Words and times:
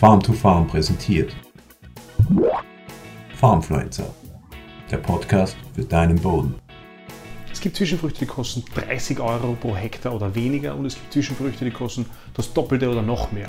Farm 0.00 0.22
to 0.22 0.32
Farm 0.32 0.66
präsentiert. 0.66 1.36
Farmfluencer, 3.34 4.06
der 4.90 4.96
Podcast 4.96 5.58
für 5.74 5.84
deinen 5.84 6.18
Boden. 6.18 6.54
Es 7.52 7.60
gibt 7.60 7.76
Zwischenfrüchte, 7.76 8.20
die 8.20 8.26
kosten 8.26 8.64
30 8.74 9.20
Euro 9.20 9.58
pro 9.60 9.76
Hektar 9.76 10.14
oder 10.14 10.34
weniger 10.34 10.74
und 10.74 10.86
es 10.86 10.94
gibt 10.94 11.12
Zwischenfrüchte, 11.12 11.66
die 11.66 11.70
kosten 11.70 12.06
das 12.32 12.50
Doppelte 12.54 12.88
oder 12.88 13.02
noch 13.02 13.30
mehr. 13.30 13.48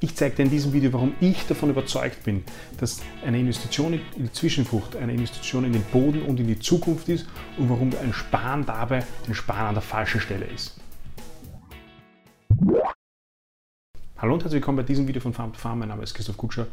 Ich 0.00 0.14
zeige 0.14 0.36
dir 0.36 0.42
in 0.42 0.50
diesem 0.50 0.74
Video, 0.74 0.92
warum 0.92 1.14
ich 1.22 1.46
davon 1.46 1.70
überzeugt 1.70 2.22
bin, 2.22 2.44
dass 2.76 3.00
eine 3.24 3.40
Investition 3.40 3.94
in 3.94 4.24
die 4.24 4.32
Zwischenfrucht 4.32 4.94
eine 4.94 5.14
Investition 5.14 5.64
in 5.64 5.72
den 5.72 5.84
Boden 5.84 6.20
und 6.20 6.38
in 6.38 6.48
die 6.48 6.58
Zukunft 6.58 7.08
ist 7.08 7.26
und 7.56 7.70
warum 7.70 7.92
ein 8.02 8.12
Sparen 8.12 8.66
dabei 8.66 9.06
ein 9.26 9.34
Sparen 9.34 9.68
an 9.68 9.74
der 9.74 9.82
falschen 9.82 10.20
Stelle 10.20 10.44
ist. 10.44 10.77
Hallo 14.20 14.34
und 14.34 14.42
herzlich 14.42 14.62
willkommen 14.62 14.78
bei 14.78 14.82
diesem 14.82 15.06
Video 15.06 15.22
von 15.22 15.32
Farm 15.32 15.52
to 15.52 15.60
Farm. 15.60 15.78
Mein 15.78 15.90
Name 15.90 16.02
ist 16.02 16.12
Christoph 16.12 16.36
Kutscher. 16.36 16.66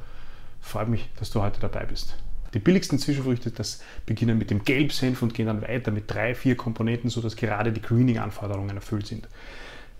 Freut 0.62 0.88
mich, 0.88 1.08
dass 1.20 1.30
du 1.30 1.44
heute 1.44 1.60
dabei 1.60 1.86
bist. 1.86 2.16
Die 2.56 2.60
billigsten 2.60 2.98
Zwischenfrüchte, 2.98 3.52
das 3.52 3.84
beginnen 4.08 4.40
mit 4.40 4.50
dem 4.50 4.64
Gelbsenf 4.64 5.22
und 5.22 5.36
gehen 5.36 5.46
dann 5.46 5.62
weiter 5.62 5.92
mit 5.92 6.12
drei, 6.12 6.34
vier 6.34 6.58
Komponenten, 6.58 7.12
sodass 7.12 7.36
gerade 7.36 7.72
die 7.72 7.84
Greening-Anforderungen 7.84 8.76
erfüllt 8.76 9.06
sind. 9.06 9.28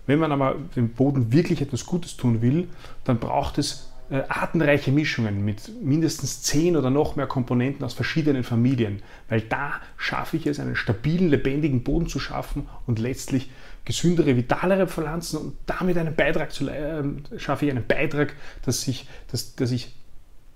Wenn 0.08 0.18
man 0.18 0.32
aber 0.32 0.56
dem 0.74 0.88
Boden 0.88 1.32
wirklich 1.32 1.60
etwas 1.60 1.86
Gutes 1.86 2.16
tun 2.16 2.42
will, 2.42 2.66
dann 3.04 3.20
braucht 3.20 3.58
es 3.58 3.92
artenreiche 4.28 4.92
Mischungen 4.92 5.44
mit 5.44 5.82
mindestens 5.82 6.42
zehn 6.42 6.76
oder 6.76 6.90
noch 6.90 7.16
mehr 7.16 7.26
Komponenten 7.26 7.84
aus 7.84 7.94
verschiedenen 7.94 8.44
Familien, 8.44 9.02
weil 9.28 9.40
da 9.40 9.80
schaffe 9.96 10.36
ich 10.36 10.46
es, 10.46 10.60
einen 10.60 10.76
stabilen, 10.76 11.28
lebendigen 11.28 11.82
Boden 11.82 12.06
zu 12.06 12.20
schaffen 12.20 12.68
und 12.86 12.98
letztlich 12.98 13.50
gesündere, 13.84 14.36
vitalere 14.36 14.86
Pflanzen 14.86 15.38
und 15.38 15.56
damit 15.66 15.96
einen 15.96 16.14
Beitrag 16.14 16.52
zu 16.52 16.68
äh, 16.68 17.02
schaffe 17.38 17.66
ich 17.66 17.70
einen 17.70 17.86
Beitrag, 17.86 18.34
dass 18.62 18.86
ich, 18.86 19.08
dass, 19.30 19.54
dass 19.56 19.70
ich 19.70 19.94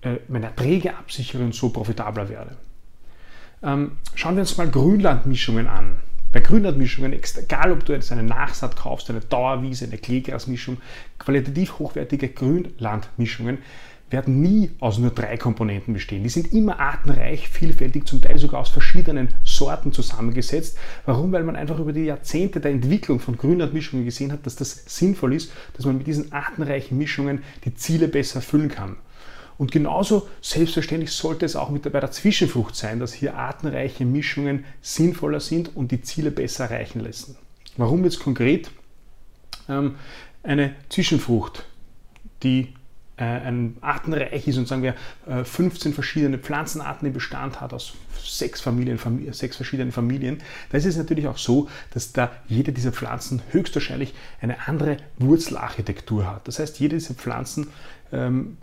äh, 0.01 0.17
meine 0.27 0.47
Erträge 0.47 0.95
absichere 0.95 1.43
und 1.43 1.55
so 1.55 1.69
profitabler 1.69 2.29
werde. 2.29 2.57
Ähm, 3.63 3.97
schauen 4.15 4.35
wir 4.35 4.41
uns 4.41 4.57
mal 4.57 4.69
Grünlandmischungen 4.69 5.67
an. 5.67 5.99
Bei 6.31 6.39
Grünlandmischungen, 6.39 7.13
egal 7.13 7.71
ob 7.73 7.83
du 7.83 7.91
jetzt 7.91 8.11
eine 8.11 8.23
Nachsaat 8.23 8.77
kaufst, 8.77 9.09
eine 9.09 9.19
Dauerwiese, 9.19 9.85
eine 9.85 9.97
Kleegrasmischung, 9.97 10.77
qualitativ 11.19 11.77
hochwertige 11.79 12.29
Grünlandmischungen, 12.29 13.57
werden 14.11 14.41
nie 14.41 14.71
aus 14.79 14.97
nur 14.97 15.11
drei 15.11 15.37
Komponenten 15.37 15.93
bestehen. 15.93 16.23
Die 16.23 16.29
sind 16.29 16.53
immer 16.53 16.79
artenreich, 16.79 17.49
vielfältig, 17.49 18.05
zum 18.05 18.21
Teil 18.21 18.37
sogar 18.37 18.59
aus 18.59 18.69
verschiedenen 18.69 19.29
Sorten 19.43 19.93
zusammengesetzt. 19.93 20.77
Warum? 21.05 21.31
Weil 21.31 21.43
man 21.43 21.55
einfach 21.55 21.79
über 21.79 21.93
die 21.93 22.05
Jahrzehnte 22.05 22.59
der 22.59 22.71
Entwicklung 22.71 23.19
von 23.19 23.37
Grünlandmischungen 23.37 24.05
gesehen 24.05 24.31
hat, 24.31 24.45
dass 24.45 24.55
das 24.55 24.83
sinnvoll 24.85 25.33
ist, 25.33 25.51
dass 25.75 25.85
man 25.85 25.97
mit 25.97 26.07
diesen 26.07 26.31
artenreichen 26.31 26.97
Mischungen 26.97 27.43
die 27.65 27.73
Ziele 27.73 28.07
besser 28.07 28.37
erfüllen 28.37 28.69
kann. 28.69 28.97
Und 29.61 29.71
genauso 29.71 30.27
selbstverständlich 30.41 31.11
sollte 31.11 31.45
es 31.45 31.55
auch 31.55 31.69
mit 31.69 31.83
bei 31.83 31.99
der 31.99 32.09
Zwischenfrucht 32.09 32.75
sein, 32.75 32.99
dass 32.99 33.13
hier 33.13 33.35
artenreiche 33.35 34.05
Mischungen 34.05 34.65
sinnvoller 34.81 35.39
sind 35.39 35.75
und 35.75 35.91
die 35.91 36.01
Ziele 36.01 36.31
besser 36.31 36.63
erreichen 36.63 36.99
lassen. 36.99 37.37
Warum 37.77 38.03
jetzt 38.03 38.19
konkret? 38.21 38.71
Ähm, 39.69 39.97
eine 40.41 40.73
Zwischenfrucht, 40.89 41.67
die 42.41 42.73
äh, 43.17 43.23
ein 43.23 43.77
artenreich 43.81 44.47
ist 44.47 44.57
und 44.57 44.67
sagen 44.67 44.81
wir 44.81 44.95
15 45.45 45.91
äh, 45.91 45.93
verschiedene 45.93 46.39
Pflanzenarten 46.39 47.07
im 47.07 47.13
Bestand 47.13 47.61
hat 47.61 47.71
aus 47.71 47.93
sechs, 48.19 48.61
Familien, 48.61 48.97
sechs 49.31 49.57
verschiedenen 49.57 49.91
Familien, 49.91 50.41
da 50.71 50.79
ist 50.79 50.85
es 50.85 50.97
natürlich 50.97 51.27
auch 51.27 51.37
so, 51.37 51.69
dass 51.93 52.13
da 52.13 52.31
jede 52.47 52.71
dieser 52.71 52.93
Pflanzen 52.93 53.43
höchstwahrscheinlich 53.51 54.15
eine 54.41 54.67
andere 54.67 54.97
Wurzelarchitektur 55.19 56.25
hat. 56.25 56.47
Das 56.47 56.57
heißt, 56.57 56.79
jede 56.79 56.97
dieser 56.97 57.13
Pflanzen 57.13 57.67
ähm, 58.11 58.57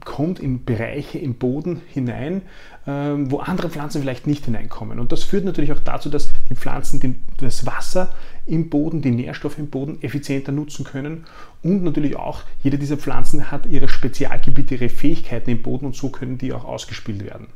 kommt 0.00 0.40
in 0.40 0.64
Bereiche 0.64 1.18
im 1.18 1.34
Boden 1.34 1.82
hinein, 1.86 2.42
ähm, 2.86 3.30
wo 3.30 3.38
andere 3.38 3.68
Pflanzen 3.68 4.00
vielleicht 4.00 4.26
nicht 4.26 4.46
hineinkommen. 4.46 4.98
Und 4.98 5.12
das 5.12 5.22
führt 5.22 5.44
natürlich 5.44 5.72
auch 5.72 5.80
dazu, 5.80 6.08
dass 6.08 6.30
die 6.48 6.54
Pflanzen 6.54 7.22
das 7.38 7.66
Wasser 7.66 8.14
im 8.46 8.70
Boden, 8.70 9.02
die 9.02 9.10
Nährstoffe 9.10 9.58
im 9.58 9.68
Boden 9.68 10.02
effizienter 10.02 10.52
nutzen 10.52 10.84
können. 10.84 11.24
Und 11.62 11.84
natürlich 11.84 12.16
auch, 12.16 12.42
jede 12.62 12.78
dieser 12.78 12.96
Pflanzen 12.96 13.50
hat 13.50 13.66
ihre 13.66 13.88
Spezialgebiete, 13.88 14.76
ihre 14.76 14.88
Fähigkeiten 14.88 15.50
im 15.50 15.62
Boden 15.62 15.86
und 15.86 15.96
so 15.96 16.08
können 16.08 16.38
die 16.38 16.52
auch 16.52 16.64
ausgespielt 16.64 17.24
werden. 17.24 17.48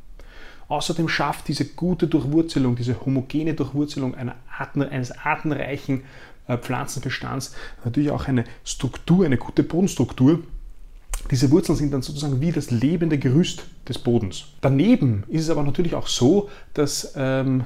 Außerdem 0.69 1.09
schafft 1.09 1.49
diese 1.49 1.65
gute 1.65 2.09
Durchwurzelung, 2.09 2.77
diese 2.77 3.05
homogene 3.05 3.55
Durchwurzelung 3.55 4.15
eines 4.15 5.13
artenreichen 5.13 6.03
äh, 6.49 6.59
Pflanzenbestands 6.59 7.55
natürlich 7.85 8.11
auch 8.11 8.27
eine 8.27 8.45
Struktur, 8.65 9.25
eine 9.25 9.37
gute 9.37 9.63
Bodenstruktur, 9.63 10.41
diese 11.31 11.51
Wurzeln 11.51 11.77
sind 11.77 11.93
dann 11.93 12.03
sozusagen 12.03 12.41
wie 12.41 12.53
das 12.53 12.71
lebende 12.71 13.19
Gerüst 13.19 13.67
des 13.89 13.99
Bodens. 13.99 14.47
Daneben 14.61 15.25
ist 15.29 15.43
es 15.43 15.51
aber 15.51 15.63
natürlich 15.63 15.95
auch 15.95 16.07
so, 16.07 16.49
dass 16.75 17.15
ähm, 17.17 17.65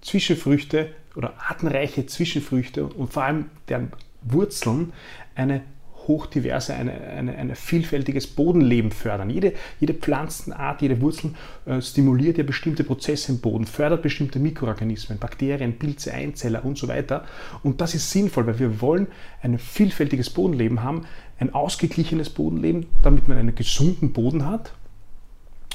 Zwischenfrüchte 0.00 0.90
oder 1.16 1.34
artenreiche 1.38 2.06
Zwischenfrüchte 2.06 2.84
und 2.84 3.12
vor 3.12 3.24
allem 3.24 3.46
deren 3.68 3.92
Wurzeln 4.22 4.92
eine 5.34 5.62
hochdiverse, 6.08 6.74
ein 6.74 6.88
eine, 6.88 7.36
eine 7.36 7.54
vielfältiges 7.54 8.26
Bodenleben 8.26 8.90
fördern. 8.90 9.30
Jede, 9.30 9.52
jede 9.78 9.94
Pflanzenart, 9.94 10.82
jede 10.82 11.00
Wurzel 11.00 11.32
äh, 11.66 11.80
stimuliert 11.80 12.38
ja 12.38 12.44
bestimmte 12.44 12.84
Prozesse 12.84 13.32
im 13.32 13.40
Boden, 13.40 13.66
fördert 13.66 14.02
bestimmte 14.02 14.38
Mikroorganismen, 14.38 15.18
Bakterien, 15.18 15.78
Pilze, 15.78 16.12
Einzeller 16.12 16.64
und 16.64 16.78
so 16.78 16.88
weiter. 16.88 17.24
Und 17.62 17.80
das 17.80 17.94
ist 17.94 18.10
sinnvoll, 18.10 18.46
weil 18.46 18.58
wir 18.58 18.80
wollen 18.80 19.06
ein 19.42 19.58
vielfältiges 19.58 20.30
Bodenleben 20.30 20.82
haben, 20.82 21.06
ein 21.38 21.54
ausgeglichenes 21.54 22.30
Bodenleben, 22.30 22.86
damit 23.02 23.28
man 23.28 23.38
einen 23.38 23.54
gesunden 23.54 24.12
Boden 24.12 24.46
hat 24.46 24.72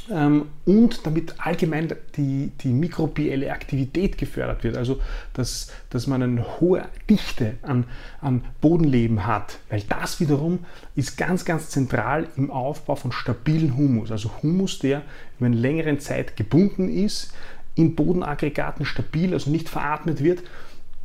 und 0.10 1.06
damit 1.06 1.36
allgemein 1.38 1.94
die, 2.18 2.52
die 2.60 2.74
mikrobielle 2.74 3.52
Aktivität 3.52 4.18
gefördert 4.18 4.64
wird, 4.64 4.76
also 4.76 5.00
dass, 5.34 5.72
dass 5.90 6.08
man 6.08 6.22
eine 6.22 6.60
hohe 6.60 6.84
Dichte 7.10 7.54
an, 7.62 7.86
an 8.20 8.44
Bodenleben 8.60 9.26
hat, 9.26 9.60
weil 9.70 9.82
das 9.88 10.20
wiederum 10.20 10.60
ist 10.96 11.18
ganz, 11.18 11.46
ganz 11.46 11.70
zentral 11.70 12.28
im 12.36 12.52
Aufbau 12.52 12.96
von 12.96 13.14
stabilen 13.14 13.78
Humus, 13.78 14.12
also 14.12 14.30
Humus, 14.42 14.80
der 14.80 15.04
über 15.38 15.46
eine 15.46 15.56
längere 15.56 15.98
Zeit 16.00 16.36
gebunden 16.36 16.90
ist, 16.90 17.34
in 17.76 17.96
Bodenaggregaten 17.96 18.86
stabil, 18.86 19.34
also 19.34 19.50
nicht 19.50 19.70
veratmet 19.70 20.22
wird. 20.24 20.44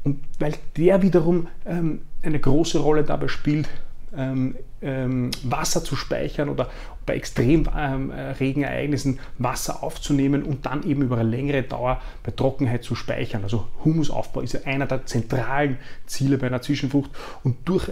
Und 0.05 0.21
weil 0.39 0.55
der 0.77 1.03
wiederum 1.03 1.49
ähm, 1.67 2.03
eine 2.23 2.39
große 2.39 2.79
Rolle 2.79 3.05
dabei 3.05 3.29
spielt, 3.29 3.69
ähm, 4.17 4.57
ähm, 4.81 5.31
Wasser 5.43 5.85
zu 5.85 5.97
speichern 5.97 6.49
oder 6.49 6.71
bei 7.07 7.15
Extremregenereignissen 7.15 9.15
ähm, 9.15 9.19
Wasser 9.39 9.83
aufzunehmen 9.83 10.43
und 10.43 10.67
dann 10.67 10.85
eben 10.85 11.03
über 11.03 11.19
eine 11.19 11.29
längere 11.29 11.63
Dauer 11.63 12.01
bei 12.23 12.33
Trockenheit 12.33 12.85
zu 12.85 12.95
speichern. 12.95 13.43
Also 13.43 13.67
Humusaufbau 13.85 14.41
ist 14.41 14.53
ja 14.53 14.61
einer 14.65 14.87
der 14.87 15.07
zentralen 15.07 15.79
Ziele 16.07 16.39
bei 16.39 16.49
einer 16.49 16.63
Zwischenfrucht 16.63 17.11
und 17.45 17.69
durch 17.69 17.91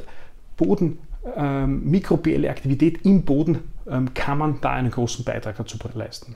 Boden, 0.56 0.99
ähm, 1.37 1.91
mikrobielle 1.91 2.50
Aktivität 2.50 3.04
im 3.04 3.22
Boden 3.22 3.59
ähm, 3.88 4.15
kann 4.15 4.38
man 4.38 4.60
da 4.60 4.72
einen 4.72 4.91
großen 4.91 5.25
Beitrag 5.25 5.56
dazu 5.56 5.78
leisten. 5.94 6.34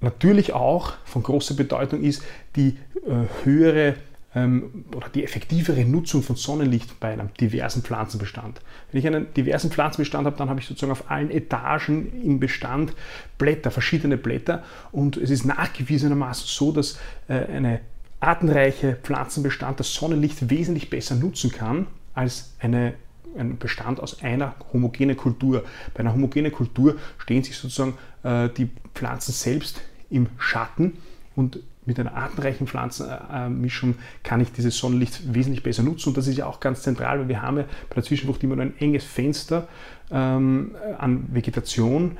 Natürlich 0.00 0.54
auch 0.54 0.94
von 1.04 1.22
großer 1.22 1.54
Bedeutung 1.54 2.02
ist 2.02 2.22
die 2.56 2.78
äh, 3.06 3.44
höhere 3.44 3.96
ähm, 4.34 4.84
oder 4.94 5.08
die 5.08 5.24
effektivere 5.24 5.84
Nutzung 5.84 6.22
von 6.22 6.36
Sonnenlicht 6.36 7.00
bei 7.00 7.12
einem 7.12 7.32
diversen 7.40 7.82
Pflanzenbestand. 7.82 8.60
Wenn 8.90 9.00
ich 9.00 9.06
einen 9.06 9.32
diversen 9.34 9.70
Pflanzenbestand 9.70 10.26
habe, 10.26 10.36
dann 10.36 10.48
habe 10.48 10.60
ich 10.60 10.66
sozusagen 10.66 10.92
auf 10.92 11.10
allen 11.10 11.30
Etagen 11.30 12.22
im 12.22 12.40
Bestand 12.40 12.94
Blätter, 13.38 13.70
verschiedene 13.70 14.16
Blätter 14.16 14.62
und 14.92 15.16
es 15.16 15.30
ist 15.30 15.44
nachgewiesenermaßen 15.44 16.46
so, 16.46 16.72
dass 16.72 16.98
äh, 17.28 17.34
eine 17.34 17.80
artenreiche 18.20 18.96
Pflanzenbestand 19.02 19.80
das 19.80 19.94
Sonnenlicht 19.94 20.50
wesentlich 20.50 20.90
besser 20.90 21.14
nutzen 21.14 21.50
kann 21.50 21.86
als 22.14 22.54
eine 22.60 22.94
ein 23.36 23.58
Bestand 23.58 24.00
aus 24.00 24.22
einer 24.22 24.54
homogenen 24.72 25.16
Kultur. 25.16 25.64
Bei 25.94 26.00
einer 26.00 26.12
homogenen 26.12 26.52
Kultur 26.52 26.96
stehen 27.18 27.42
sich 27.42 27.56
sozusagen 27.56 27.96
äh, 28.22 28.48
die 28.48 28.68
Pflanzen 28.94 29.32
selbst 29.32 29.80
im 30.10 30.26
Schatten 30.38 30.94
und 31.36 31.60
mit 31.86 31.98
einer 31.98 32.14
artenreichen 32.14 32.66
Pflanzenmischung 32.66 33.96
kann 34.22 34.40
ich 34.40 34.52
dieses 34.52 34.76
Sonnenlicht 34.76 35.34
wesentlich 35.34 35.62
besser 35.62 35.82
nutzen. 35.82 36.10
Und 36.10 36.16
das 36.16 36.26
ist 36.26 36.36
ja 36.36 36.46
auch 36.46 36.60
ganz 36.60 36.82
zentral, 36.82 37.20
weil 37.20 37.28
wir 37.28 37.42
haben 37.42 37.58
ja 37.58 37.64
bei 37.88 37.94
der 37.94 38.04
Zwischenfrucht 38.04 38.42
immer 38.42 38.56
nur 38.56 38.66
ein 38.66 38.78
enges 38.78 39.04
Fenster 39.04 39.66
ähm, 40.10 40.74
an 40.98 41.28
Vegetation 41.32 42.18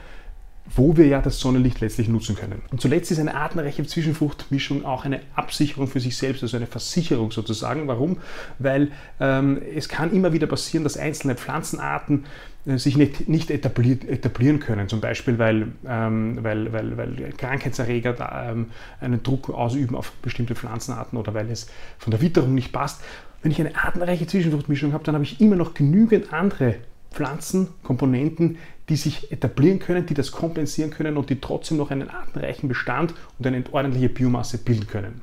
wo 0.66 0.96
wir 0.96 1.06
ja 1.06 1.20
das 1.20 1.40
Sonnenlicht 1.40 1.80
letztlich 1.80 2.08
nutzen 2.08 2.36
können. 2.36 2.62
Und 2.70 2.80
zuletzt 2.80 3.10
ist 3.10 3.18
eine 3.18 3.34
artenreiche 3.34 3.84
Zwischenfruchtmischung 3.84 4.84
auch 4.84 5.04
eine 5.04 5.20
Absicherung 5.34 5.88
für 5.88 6.00
sich 6.00 6.16
selbst, 6.16 6.42
also 6.42 6.56
eine 6.56 6.66
Versicherung 6.66 7.32
sozusagen. 7.32 7.88
Warum? 7.88 8.18
Weil 8.58 8.92
ähm, 9.18 9.60
es 9.74 9.88
kann 9.88 10.12
immer 10.12 10.32
wieder 10.32 10.46
passieren, 10.46 10.84
dass 10.84 10.96
einzelne 10.96 11.34
Pflanzenarten 11.34 12.24
äh, 12.66 12.78
sich 12.78 12.96
nicht, 12.96 13.28
nicht 13.28 13.50
etablieren 13.50 14.60
können, 14.60 14.88
zum 14.88 15.00
Beispiel 15.00 15.38
weil, 15.38 15.68
ähm, 15.86 16.38
weil, 16.42 16.72
weil, 16.72 16.96
weil 16.96 17.32
Krankheitserreger 17.36 18.12
da, 18.12 18.52
ähm, 18.52 18.66
einen 19.00 19.22
Druck 19.22 19.50
ausüben 19.50 19.96
auf 19.96 20.12
bestimmte 20.22 20.54
Pflanzenarten 20.54 21.18
oder 21.18 21.34
weil 21.34 21.50
es 21.50 21.68
von 21.98 22.10
der 22.12 22.20
Witterung 22.20 22.54
nicht 22.54 22.72
passt. 22.72 23.02
Wenn 23.42 23.50
ich 23.50 23.60
eine 23.60 23.74
artenreiche 23.74 24.26
Zwischenfruchtmischung 24.26 24.92
habe, 24.92 25.02
dann 25.04 25.14
habe 25.14 25.24
ich 25.24 25.40
immer 25.40 25.56
noch 25.56 25.74
genügend 25.74 26.32
andere 26.32 26.76
Pflanzen, 27.10 27.68
Komponenten, 27.82 28.58
die 28.90 28.96
sich 28.96 29.30
etablieren 29.30 29.78
können, 29.78 30.04
die 30.04 30.14
das 30.14 30.32
kompensieren 30.32 30.90
können 30.90 31.16
und 31.16 31.30
die 31.30 31.40
trotzdem 31.40 31.78
noch 31.78 31.92
einen 31.92 32.10
artenreichen 32.10 32.68
Bestand 32.68 33.14
und 33.38 33.46
eine 33.46 33.62
ordentliche 33.70 34.08
Biomasse 34.08 34.58
bilden 34.58 34.88
können. 34.88 35.22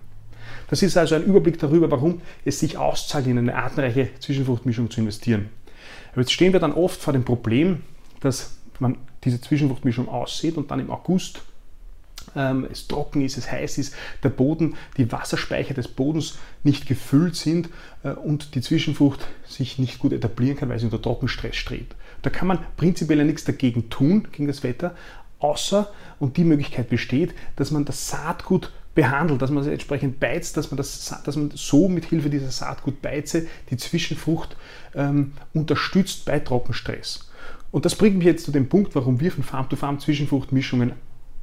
Das 0.69 0.81
ist 0.81 0.97
also 0.97 1.15
ein 1.15 1.23
Überblick 1.23 1.59
darüber, 1.59 1.91
warum 1.91 2.21
es 2.45 2.59
sich 2.59 2.77
auszahlt, 2.77 3.27
in 3.27 3.37
eine 3.37 3.55
artenreiche 3.55 4.09
Zwischenfruchtmischung 4.19 4.89
zu 4.89 5.01
investieren. 5.01 5.49
Aber 6.13 6.21
jetzt 6.21 6.31
stehen 6.31 6.53
wir 6.53 6.61
dann 6.61 6.71
oft 6.71 7.01
vor 7.01 7.11
dem 7.11 7.25
Problem, 7.25 7.83
dass 8.21 8.57
man 8.79 8.97
diese 9.25 9.41
Zwischenfruchtmischung 9.41 10.07
aussieht 10.07 10.55
und 10.55 10.71
dann 10.71 10.79
im 10.79 10.89
August 10.89 11.41
ähm, 12.37 12.67
es 12.71 12.87
trocken 12.87 13.21
ist, 13.21 13.37
es 13.37 13.51
heiß 13.51 13.77
ist, 13.77 13.95
der 14.23 14.29
Boden, 14.29 14.75
die 14.97 15.11
Wasserspeicher 15.11 15.73
des 15.73 15.87
Bodens 15.87 16.37
nicht 16.63 16.87
gefüllt 16.87 17.35
sind 17.35 17.69
äh, 18.03 18.11
und 18.11 18.55
die 18.55 18.61
Zwischenfrucht 18.61 19.27
sich 19.45 19.79
nicht 19.79 19.99
gut 19.99 20.13
etablieren 20.13 20.57
kann, 20.57 20.69
weil 20.69 20.79
sie 20.79 20.85
unter 20.85 21.01
Trockenstress 21.01 21.55
strebt. 21.55 21.95
Da 22.21 22.29
kann 22.29 22.47
man 22.47 22.59
prinzipiell 22.77 23.23
nichts 23.25 23.43
dagegen 23.43 23.89
tun, 23.89 24.27
gegen 24.31 24.47
das 24.47 24.63
Wetter, 24.63 24.95
außer, 25.39 25.91
und 26.19 26.37
die 26.37 26.43
Möglichkeit 26.43 26.89
besteht, 26.89 27.33
dass 27.57 27.71
man 27.71 27.85
das 27.85 28.09
Saatgut 28.09 28.71
behandelt, 28.95 29.43
dass 29.43 29.51
man 29.51 29.61
es 29.61 29.69
entsprechend 29.69 30.19
beizt, 30.19 30.57
dass 30.57 30.71
man, 30.71 30.77
das, 30.77 31.13
dass 31.23 31.35
man 31.35 31.51
so 31.53 31.87
mit 31.87 32.05
Hilfe 32.05 32.31
dieser 32.31 32.49
Saatgutbeize 32.49 33.45
die 33.69 33.77
Zwischenfrucht 33.77 34.57
ähm, 34.95 35.33
unterstützt 35.53 36.25
bei 36.25 36.39
Trockenstress. 36.39 37.29
Und 37.69 37.85
das 37.85 37.95
bringt 37.95 38.17
mich 38.17 38.25
jetzt 38.25 38.45
zu 38.45 38.51
dem 38.51 38.69
Punkt, 38.69 38.95
warum 38.95 39.19
wir 39.19 39.31
von 39.31 39.43
Farm 39.43 39.69
to 39.69 39.75
Farm 39.75 39.99
Zwischenfruchtmischungen 39.99 40.93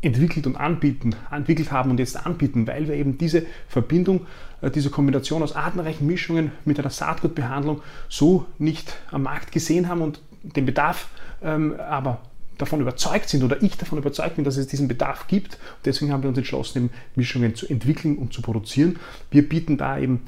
entwickelt 0.04 0.46
und 0.46 0.56
anbieten, 0.56 1.14
entwickelt 1.30 1.72
haben 1.72 1.90
und 1.90 1.98
jetzt 1.98 2.26
anbieten, 2.26 2.66
weil 2.66 2.88
wir 2.88 2.94
eben 2.94 3.18
diese 3.18 3.44
Verbindung, 3.68 4.26
äh, 4.60 4.70
diese 4.70 4.90
Kombination 4.90 5.42
aus 5.42 5.54
artenreichen 5.54 6.06
Mischungen 6.06 6.52
mit 6.64 6.78
einer 6.78 6.90
Saatgutbehandlung 6.90 7.80
so 8.08 8.46
nicht 8.58 8.96
am 9.10 9.22
Markt 9.22 9.52
gesehen 9.52 9.88
haben 9.88 10.02
und 10.02 10.20
den 10.42 10.66
Bedarf 10.66 11.08
ähm, 11.42 11.74
aber 11.78 12.20
davon 12.58 12.80
überzeugt 12.80 13.28
sind 13.28 13.42
oder 13.42 13.62
ich 13.62 13.76
davon 13.76 13.98
überzeugt 13.98 14.36
bin, 14.36 14.44
dass 14.44 14.56
es 14.56 14.66
diesen 14.66 14.88
Bedarf 14.88 15.26
gibt. 15.26 15.54
Und 15.54 15.86
deswegen 15.86 16.12
haben 16.12 16.22
wir 16.22 16.28
uns 16.28 16.38
entschlossen, 16.38 16.78
eben 16.78 16.90
Mischungen 17.16 17.54
zu 17.54 17.66
entwickeln 17.66 18.16
und 18.16 18.32
zu 18.32 18.42
produzieren. 18.42 18.96
Wir 19.30 19.48
bieten 19.48 19.76
da 19.76 19.98
eben 19.98 20.22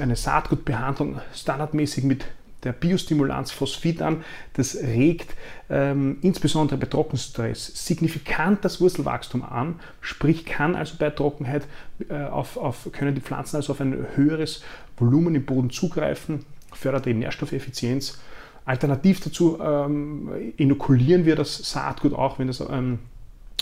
eine 0.00 0.16
Saatgutbehandlung 0.16 1.20
standardmäßig 1.34 2.04
mit 2.04 2.24
der 2.64 2.72
Biostimulanz 2.72 3.50
Phosphid 3.50 4.02
an. 4.02 4.24
Das 4.54 4.76
regt 4.76 5.34
ähm, 5.70 6.18
insbesondere 6.22 6.78
bei 6.78 6.86
Trockenstress 6.86 7.86
signifikant 7.86 8.64
das 8.64 8.80
Wurzelwachstum 8.80 9.42
an, 9.42 9.80
sprich 10.00 10.44
kann 10.44 10.74
also 10.74 10.96
bei 10.98 11.10
Trockenheit 11.10 11.66
äh, 12.08 12.24
auf, 12.24 12.56
auf, 12.56 12.88
können 12.92 13.14
die 13.14 13.20
Pflanzen 13.20 13.56
also 13.56 13.72
auf 13.72 13.80
ein 13.80 14.06
höheres 14.14 14.62
Volumen 14.96 15.34
im 15.34 15.44
Boden 15.44 15.70
zugreifen, 15.70 16.44
fördert 16.72 17.06
eben 17.06 17.20
Nährstoffeffizienz. 17.20 18.18
Alternativ 18.64 19.20
dazu 19.20 19.58
ähm, 19.60 20.28
inokulieren 20.56 21.24
wir 21.24 21.36
das 21.36 21.70
Saatgut 21.70 22.12
auch, 22.12 22.38
wenn 22.38 22.48
das 22.48 22.60
ähm, 22.60 22.98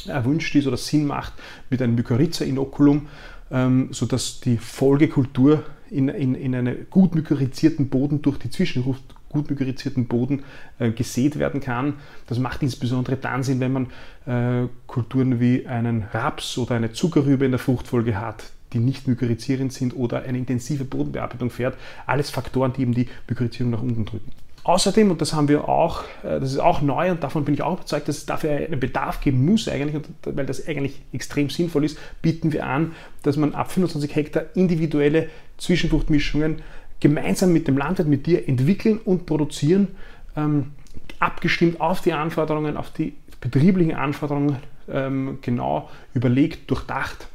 erwünscht 0.07 0.55
ist 0.55 0.67
oder 0.67 0.77
Sinn 0.77 1.07
macht, 1.07 1.35
mit 1.71 1.83
einem 1.83 1.95
Mykorrhiza-Inokulum, 1.95 3.09
ähm, 3.51 3.89
sodass 3.91 4.41
die 4.41 4.57
Folgekultur 4.57 5.63
in, 5.95 6.09
in, 6.09 6.35
in 6.35 6.55
einen 6.55 6.87
gut 6.91 7.15
mykorrhizierten 7.15 7.89
Boden 7.89 8.23
durch 8.23 8.39
die 8.39 8.51
Zwischenruft 8.51 9.03
gut 9.35 9.51
mykorrhizierten 9.51 10.07
Boden 10.07 10.45
äh, 10.79 10.91
gesät 10.91 11.39
werden 11.39 11.61
kann. 11.61 11.95
Das 12.27 12.39
macht 12.39 12.63
insbesondere 12.63 13.17
dann 13.17 13.43
Sinn, 13.43 13.61
wenn 13.61 13.73
man 13.73 13.87
äh, 14.27 14.69
Kulturen 14.87 15.41
wie 15.41 15.67
einen 15.67 16.05
Raps 16.13 16.57
oder 16.57 16.77
eine 16.77 16.93
Zuckerrübe 16.93 17.45
in 17.45 17.51
der 17.51 17.59
Fruchtfolge 17.59 18.19
hat, 18.19 18.45
die 18.73 18.79
nicht 18.79 19.09
mykorrhizierend 19.09 19.73
sind 19.73 19.95
oder 19.95 20.23
eine 20.23 20.39
intensive 20.39 20.85
Bodenbearbeitung 20.85 21.51
fährt. 21.51 21.77
Alles 22.07 22.31
Faktoren, 22.31 22.73
die 22.73 22.83
eben 22.83 22.95
die 22.95 23.09
Mykorrhizierung 23.29 23.73
nach 23.73 23.83
unten 23.83 24.05
drücken. 24.05 24.31
Außerdem, 24.65 25.11
und 25.11 25.21
das 25.21 25.35
haben 25.35 25.49
wir 25.49 25.69
auch, 25.69 26.05
äh, 26.23 26.41
das 26.41 26.53
ist 26.53 26.59
auch 26.59 26.81
neu 26.81 27.11
und 27.11 27.23
davon 27.23 27.45
bin 27.45 27.53
ich 27.53 27.63
auch 27.63 27.75
überzeugt, 27.75 28.09
dass 28.09 28.17
es 28.17 28.27
dafür 28.27 28.53
einen 28.53 28.81
Bedarf 28.81 29.21
geben 29.21 29.45
muss 29.45 29.69
eigentlich, 29.69 30.03
weil 30.25 30.47
das 30.47 30.67
eigentlich 30.67 31.03
extrem 31.13 31.51
sinnvoll 31.51 31.85
ist, 31.85 31.99
bieten 32.23 32.53
wir 32.53 32.65
an, 32.67 32.93
dass 33.23 33.37
man 33.37 33.55
ab 33.55 33.71
25 33.71 34.17
Hektar 34.17 34.45
individuelle 34.55 35.29
Zwischenfruchtmischungen 35.59 36.63
gemeinsam 37.01 37.53
mit 37.53 37.69
dem 37.69 37.77
Landwirt, 37.77 38.09
mit 38.09 38.27
dir 38.27 38.49
entwickeln 38.49 38.99
und 38.99 39.27
produzieren, 39.27 39.89
ähm, 40.37 40.73
abgestimmt 41.19 41.81
auf 41.81 42.01
die 42.01 42.13
Anforderungen, 42.13 42.77
auf 42.77 42.91
die 42.91 43.15
betrieblichen 43.41 43.95
Anforderungen, 43.95 44.57
ähm, 44.89 45.39
genau 45.43 45.91
überlegt, 46.15 46.71
durchdacht. 46.71 47.29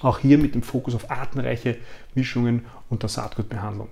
Auch 0.00 0.18
hier 0.18 0.38
mit 0.38 0.54
dem 0.54 0.62
Fokus 0.62 0.94
auf 0.94 1.10
artenreiche 1.10 1.76
Mischungen 2.14 2.64
und 2.88 3.02
der 3.02 3.08
Saatgutbehandlung. 3.08 3.88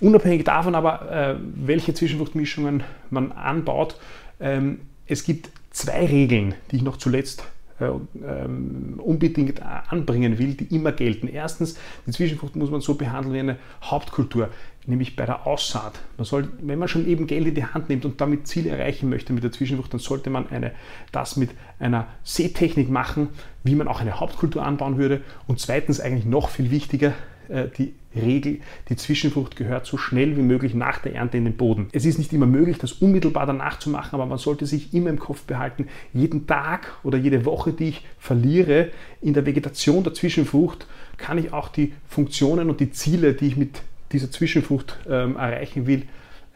Unabhängig 0.00 0.44
davon 0.44 0.74
aber, 0.74 1.10
äh, 1.10 1.36
welche 1.40 1.94
Zwischenfruchtmischungen 1.94 2.84
man 3.10 3.32
anbaut, 3.32 3.96
ähm, 4.40 4.80
es 5.06 5.24
gibt 5.24 5.50
zwei 5.70 6.06
Regeln, 6.06 6.54
die 6.70 6.76
ich 6.76 6.82
noch 6.82 6.96
zuletzt 6.96 7.44
unbedingt 7.80 9.62
anbringen 9.62 10.38
will, 10.38 10.54
die 10.54 10.74
immer 10.74 10.92
gelten. 10.92 11.28
Erstens, 11.28 11.78
die 12.06 12.10
Zwischenfrucht 12.10 12.56
muss 12.56 12.70
man 12.70 12.80
so 12.80 12.94
behandeln 12.94 13.34
wie 13.34 13.38
eine 13.40 13.56
Hauptkultur, 13.82 14.48
nämlich 14.86 15.14
bei 15.14 15.26
der 15.26 15.46
Aussaat. 15.46 16.00
Man 16.16 16.24
soll, 16.24 16.48
wenn 16.60 16.78
man 16.78 16.88
schon 16.88 17.06
eben 17.06 17.26
Geld 17.26 17.46
in 17.46 17.54
die 17.54 17.64
Hand 17.64 17.88
nimmt 17.88 18.04
und 18.04 18.20
damit 18.20 18.48
Ziele 18.48 18.70
erreichen 18.70 19.08
möchte 19.08 19.32
mit 19.32 19.44
der 19.44 19.52
Zwischenfrucht, 19.52 19.92
dann 19.92 20.00
sollte 20.00 20.30
man 20.30 20.48
eine, 20.48 20.72
das 21.12 21.36
mit 21.36 21.50
einer 21.78 22.08
Seetechnik 22.24 22.90
machen, 22.90 23.28
wie 23.62 23.74
man 23.74 23.86
auch 23.86 24.00
eine 24.00 24.18
Hauptkultur 24.18 24.64
anbauen 24.64 24.98
würde. 24.98 25.20
Und 25.46 25.60
zweitens, 25.60 26.00
eigentlich 26.00 26.26
noch 26.26 26.48
viel 26.48 26.70
wichtiger, 26.70 27.08
äh, 27.08 27.37
die 27.48 27.94
Regel, 28.14 28.60
die 28.88 28.96
Zwischenfrucht 28.96 29.56
gehört 29.56 29.86
so 29.86 29.96
schnell 29.96 30.36
wie 30.36 30.42
möglich 30.42 30.74
nach 30.74 30.98
der 30.98 31.14
Ernte 31.14 31.36
in 31.36 31.44
den 31.44 31.56
Boden. 31.56 31.88
Es 31.92 32.04
ist 32.04 32.18
nicht 32.18 32.32
immer 32.32 32.46
möglich, 32.46 32.78
das 32.78 32.92
unmittelbar 32.92 33.46
danach 33.46 33.78
zu 33.78 33.90
machen, 33.90 34.14
aber 34.14 34.26
man 34.26 34.38
sollte 34.38 34.66
sich 34.66 34.94
immer 34.94 35.10
im 35.10 35.18
Kopf 35.18 35.42
behalten, 35.42 35.88
jeden 36.12 36.46
Tag 36.46 36.96
oder 37.02 37.18
jede 37.18 37.44
Woche, 37.44 37.72
die 37.72 37.88
ich 37.90 38.06
verliere 38.18 38.90
in 39.20 39.34
der 39.34 39.46
Vegetation 39.46 40.02
der 40.04 40.14
Zwischenfrucht, 40.14 40.86
kann 41.16 41.38
ich 41.38 41.52
auch 41.52 41.68
die 41.68 41.92
Funktionen 42.08 42.70
und 42.70 42.80
die 42.80 42.90
Ziele, 42.90 43.34
die 43.34 43.48
ich 43.48 43.56
mit 43.56 43.82
dieser 44.12 44.30
Zwischenfrucht 44.30 44.98
ähm, 45.08 45.36
erreichen 45.36 45.86
will, 45.86 46.04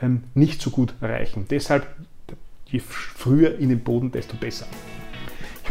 ähm, 0.01 0.25
nicht 0.35 0.63
so 0.63 0.71
gut 0.71 0.95
erreichen. 1.01 1.47
Deshalb, 1.51 1.87
je 2.67 2.81
früher 2.81 3.59
in 3.59 3.69
den 3.69 3.81
Boden, 3.81 4.11
desto 4.11 4.37
besser. 4.37 4.67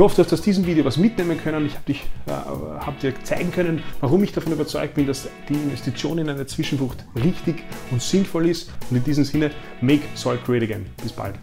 Ich 0.01 0.03
hoffe, 0.03 0.15
du 0.15 0.23
hast 0.23 0.33
aus 0.33 0.41
diesem 0.41 0.65
Video 0.65 0.83
was 0.83 0.97
mitnehmen 0.97 1.39
können. 1.39 1.69
Ich 1.85 2.01
habe 2.27 2.79
äh, 2.79 2.83
hab 2.83 2.99
dir 3.01 3.13
zeigen 3.23 3.51
können, 3.51 3.83
warum 3.99 4.23
ich 4.23 4.31
davon 4.31 4.51
überzeugt 4.51 4.95
bin, 4.95 5.05
dass 5.05 5.29
die 5.47 5.53
Investition 5.53 6.17
in 6.17 6.27
eine 6.27 6.47
Zwischenfrucht 6.47 7.05
richtig 7.23 7.63
und 7.91 8.01
sinnvoll 8.01 8.49
ist. 8.49 8.71
Und 8.89 8.97
in 8.97 9.03
diesem 9.03 9.25
Sinne, 9.25 9.51
make 9.79 10.01
soil 10.15 10.39
great 10.43 10.63
again. 10.63 10.87
Bis 11.03 11.11
bald. 11.11 11.35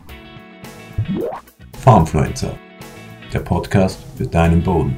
Farmfluencer, 1.79 2.59
der 3.33 3.39
Podcast 3.39 4.01
für 4.17 4.27
deinen 4.27 4.61
Boden. 4.61 4.97